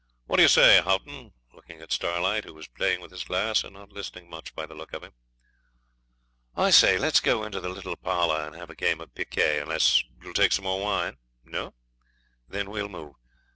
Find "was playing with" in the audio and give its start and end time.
2.55-3.11